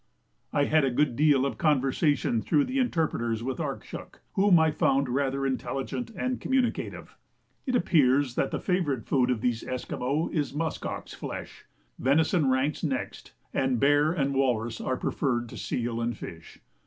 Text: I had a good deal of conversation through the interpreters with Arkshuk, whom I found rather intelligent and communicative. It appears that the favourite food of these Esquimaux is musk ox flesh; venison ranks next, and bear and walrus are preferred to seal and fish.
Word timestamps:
I 0.51 0.63
had 0.63 0.83
a 0.83 0.89
good 0.89 1.15
deal 1.15 1.45
of 1.45 1.59
conversation 1.59 2.41
through 2.41 2.63
the 2.63 2.79
interpreters 2.79 3.43
with 3.43 3.59
Arkshuk, 3.59 4.19
whom 4.33 4.57
I 4.57 4.71
found 4.71 5.07
rather 5.07 5.45
intelligent 5.45 6.09
and 6.15 6.41
communicative. 6.41 7.15
It 7.67 7.75
appears 7.75 8.33
that 8.33 8.49
the 8.49 8.59
favourite 8.59 9.05
food 9.05 9.29
of 9.29 9.41
these 9.41 9.63
Esquimaux 9.63 10.29
is 10.33 10.55
musk 10.55 10.87
ox 10.87 11.13
flesh; 11.13 11.65
venison 11.99 12.49
ranks 12.49 12.83
next, 12.83 13.33
and 13.53 13.79
bear 13.79 14.11
and 14.11 14.33
walrus 14.33 14.81
are 14.81 14.97
preferred 14.97 15.47
to 15.49 15.55
seal 15.57 16.01
and 16.01 16.17
fish. 16.17 16.59